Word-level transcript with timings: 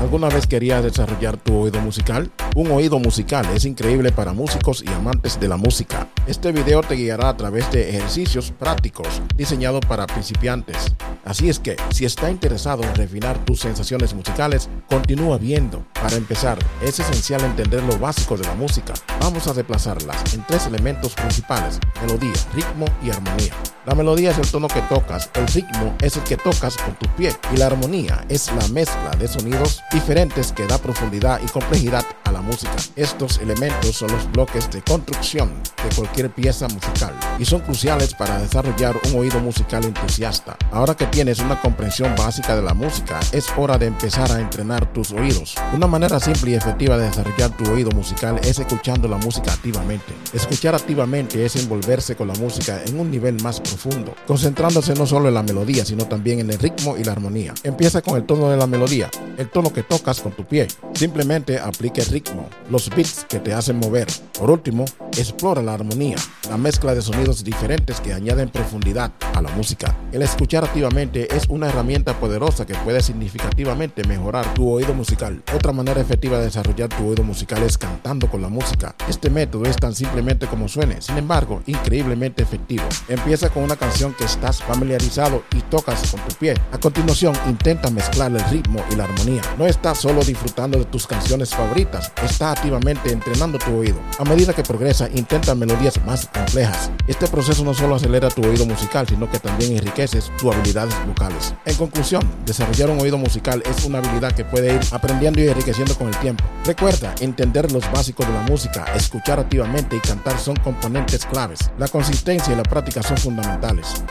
¿Alguna 0.00 0.28
vez 0.28 0.46
querías 0.46 0.84
desarrollar 0.84 1.38
tu 1.38 1.56
oído 1.56 1.80
musical? 1.80 2.30
Un 2.54 2.70
oído 2.70 2.98
musical 2.98 3.46
es 3.54 3.64
increíble 3.64 4.12
para 4.12 4.34
músicos 4.34 4.84
y 4.86 4.88
amantes 4.92 5.40
de 5.40 5.48
la 5.48 5.56
música. 5.56 6.08
Este 6.26 6.52
video 6.52 6.82
te 6.82 6.96
guiará 6.96 7.30
a 7.30 7.36
través 7.36 7.70
de 7.72 7.88
ejercicios 7.88 8.52
prácticos 8.52 9.22
diseñados 9.36 9.80
para 9.86 10.06
principiantes. 10.06 10.76
Así 11.24 11.48
es 11.48 11.58
que, 11.58 11.76
si 11.90 12.04
está 12.04 12.30
interesado 12.30 12.82
en 12.82 12.94
refinar 12.94 13.42
tus 13.46 13.60
sensaciones 13.60 14.12
musicales, 14.12 14.68
continúa 14.88 15.38
viendo. 15.38 15.86
Para 16.06 16.18
empezar, 16.18 16.56
es 16.82 17.00
esencial 17.00 17.40
entender 17.40 17.82
lo 17.82 17.98
básico 17.98 18.36
de 18.36 18.44
la 18.44 18.54
música. 18.54 18.94
Vamos 19.20 19.48
a 19.48 19.52
desplazarlas 19.52 20.34
en 20.34 20.46
tres 20.46 20.66
elementos 20.66 21.14
principales, 21.14 21.80
melodía, 22.00 22.30
ritmo 22.54 22.84
y 23.02 23.10
armonía. 23.10 23.52
La 23.86 23.94
melodía 23.94 24.30
es 24.30 24.38
el 24.38 24.50
tono 24.50 24.68
que 24.68 24.82
tocas, 24.82 25.30
el 25.34 25.46
ritmo 25.46 25.94
es 26.00 26.16
el 26.16 26.22
que 26.24 26.36
tocas 26.36 26.76
con 26.76 26.94
tu 26.96 27.06
pie 27.16 27.32
y 27.52 27.56
la 27.56 27.66
armonía 27.66 28.24
es 28.28 28.52
la 28.52 28.66
mezcla 28.68 29.10
de 29.16 29.28
sonidos 29.28 29.80
diferentes 29.92 30.52
que 30.52 30.66
da 30.66 30.78
profundidad 30.78 31.40
y 31.44 31.46
complejidad 31.46 32.04
a 32.24 32.32
la 32.32 32.40
música. 32.40 32.74
Estos 32.96 33.38
elementos 33.38 33.96
son 33.96 34.10
los 34.10 34.30
bloques 34.32 34.68
de 34.72 34.82
construcción 34.82 35.52
de 35.88 35.94
cualquier 35.94 36.30
pieza 36.30 36.66
musical 36.66 37.14
y 37.38 37.44
son 37.44 37.60
cruciales 37.60 38.12
para 38.14 38.38
desarrollar 38.38 38.96
un 39.04 39.20
oído 39.20 39.38
musical 39.38 39.84
entusiasta. 39.84 40.56
Ahora 40.72 40.96
que 40.96 41.06
tienes 41.06 41.38
una 41.38 41.60
comprensión 41.60 42.12
básica 42.16 42.56
de 42.56 42.62
la 42.62 42.74
música, 42.74 43.20
es 43.30 43.46
hora 43.56 43.78
de 43.78 43.86
empezar 43.86 44.32
a 44.32 44.40
entrenar 44.40 44.92
tus 44.92 45.12
oídos. 45.12 45.54
Una 45.72 45.86
manera 45.98 46.20
simple 46.20 46.50
y 46.50 46.54
efectiva 46.54 46.98
de 46.98 47.06
desarrollar 47.06 47.56
tu 47.56 47.64
oído 47.72 47.90
musical 47.90 48.38
es 48.44 48.58
escuchando 48.58 49.08
la 49.08 49.16
música 49.16 49.50
activamente. 49.50 50.12
Escuchar 50.34 50.74
activamente 50.74 51.42
es 51.42 51.56
envolverse 51.56 52.14
con 52.16 52.28
la 52.28 52.34
música 52.34 52.82
en 52.84 53.00
un 53.00 53.10
nivel 53.10 53.42
más 53.42 53.60
profundo 53.60 54.14
concentrándose 54.26 54.92
no 54.92 55.06
solo 55.06 55.28
en 55.28 55.34
la 55.34 55.42
melodía, 55.42 55.86
sino 55.86 56.04
también 56.04 56.40
en 56.40 56.50
el 56.50 56.58
ritmo 56.58 56.98
y 56.98 57.04
la 57.04 57.12
armonía. 57.12 57.54
Empieza 57.62 58.02
con 58.02 58.18
el 58.18 58.26
tono 58.26 58.50
de 58.50 58.58
la 58.58 58.66
melodía, 58.66 59.08
el 59.38 59.50
tono 59.50 59.72
que 59.72 59.82
tocas 59.82 60.20
con 60.20 60.32
tu 60.32 60.44
pie. 60.44 60.68
Simplemente 60.94 61.58
aplique 61.58 62.00
el 62.00 62.08
ritmo, 62.08 62.48
los 62.70 62.90
beats 62.90 63.24
que 63.28 63.38
te 63.38 63.52
hacen 63.52 63.78
mover. 63.78 64.06
Por 64.38 64.50
último, 64.50 64.84
explora 65.16 65.62
la 65.62 65.74
armonía, 65.74 66.16
la 66.48 66.56
mezcla 66.56 66.94
de 66.94 67.02
sonidos 67.02 67.44
diferentes 67.44 68.00
que 68.00 68.12
añaden 68.12 68.48
profundidad 68.48 69.12
a 69.34 69.42
la 69.42 69.50
música. 69.50 69.96
El 70.12 70.22
escuchar 70.22 70.64
activamente 70.64 71.34
es 71.34 71.48
una 71.48 71.68
herramienta 71.68 72.18
poderosa 72.18 72.66
que 72.66 72.74
puede 72.76 73.02
significativamente 73.02 74.04
mejorar 74.04 74.54
tu 74.54 74.70
oído 74.70 74.94
musical. 74.94 75.42
Otra 75.54 75.72
manera 75.72 76.00
efectiva 76.00 76.38
de 76.38 76.46
desarrollar 76.46 76.88
tu 76.88 77.08
oído 77.08 77.22
musical 77.22 77.62
es 77.62 77.76
cantando 77.76 78.30
con 78.30 78.42
la 78.42 78.48
música. 78.48 78.94
Este 79.08 79.30
método 79.30 79.64
es 79.64 79.76
tan 79.76 79.94
simplemente 79.94 80.46
como 80.46 80.68
suene, 80.68 81.02
sin 81.02 81.18
embargo, 81.18 81.62
increíblemente 81.66 82.42
efectivo. 82.42 82.84
Empieza 83.08 83.50
con 83.50 83.62
una 83.62 83.76
canción 83.76 84.14
que 84.14 84.24
estás 84.24 84.62
familiarizado 84.62 85.42
y 85.54 85.60
tocas 85.62 86.10
con 86.10 86.20
tu 86.20 86.34
pie. 86.36 86.54
A 86.72 86.78
continuación, 86.78 87.34
intenta 87.48 87.90
mezclar 87.90 88.32
el 88.32 88.44
ritmo 88.50 88.82
y 88.90 88.96
la 88.96 89.04
armonía. 89.04 89.25
No 89.58 89.66
estás 89.66 89.98
solo 89.98 90.22
disfrutando 90.22 90.78
de 90.78 90.84
tus 90.84 91.06
canciones 91.06 91.50
favoritas, 91.50 92.12
está 92.22 92.52
activamente 92.52 93.10
entrenando 93.10 93.58
tu 93.58 93.76
oído. 93.76 93.98
A 94.18 94.24
medida 94.24 94.52
que 94.52 94.62
progresa, 94.62 95.08
intenta 95.14 95.54
melodías 95.54 96.00
más 96.04 96.26
complejas. 96.26 96.90
Este 97.06 97.26
proceso 97.26 97.64
no 97.64 97.74
solo 97.74 97.96
acelera 97.96 98.28
tu 98.28 98.42
oído 98.46 98.66
musical, 98.66 99.06
sino 99.08 99.30
que 99.30 99.38
también 99.38 99.72
enriquece 99.72 100.20
tus 100.38 100.54
habilidades 100.54 100.94
vocales. 101.06 101.54
En 101.64 101.74
conclusión, 101.74 102.22
desarrollar 102.44 102.90
un 102.90 103.00
oído 103.00 103.18
musical 103.18 103.62
es 103.64 103.84
una 103.84 103.98
habilidad 103.98 104.32
que 104.32 104.44
puede 104.44 104.74
ir 104.74 104.80
aprendiendo 104.92 105.40
y 105.40 105.48
enriqueciendo 105.48 105.96
con 105.96 106.08
el 106.08 106.16
tiempo. 106.18 106.44
Recuerda, 106.64 107.14
entender 107.20 107.72
los 107.72 107.90
básicos 107.90 108.26
de 108.26 108.32
la 108.32 108.42
música, 108.42 108.84
escuchar 108.94 109.40
activamente 109.40 109.96
y 109.96 110.00
cantar 110.00 110.38
son 110.38 110.56
componentes 110.56 111.26
claves. 111.26 111.70
La 111.78 111.88
consistencia 111.88 112.52
y 112.52 112.56
la 112.56 112.62
práctica 112.62 113.02
son 113.02 113.16
fundamentales 113.16 113.56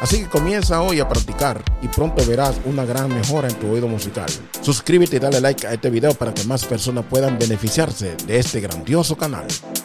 Así 0.01 0.19
que 0.19 0.29
comienza 0.29 0.81
hoy 0.81 0.99
a 0.99 1.07
practicar 1.07 1.61
y 1.81 1.87
pronto 1.87 2.25
verás 2.25 2.55
una 2.65 2.85
gran 2.85 3.09
mejora 3.09 3.47
en 3.47 3.55
tu 3.55 3.71
oído 3.71 3.87
musical. 3.87 4.29
Y 5.11 5.19
dale 5.19 5.39
like 5.39 5.67
a 5.67 5.73
este 5.73 5.91
video 5.91 6.15
para 6.15 6.33
que 6.33 6.43
más 6.45 6.65
personas 6.65 7.05
puedan 7.07 7.37
beneficiarse 7.37 8.15
de 8.25 8.39
este 8.39 8.59
grandioso 8.59 9.15
canal. 9.15 9.45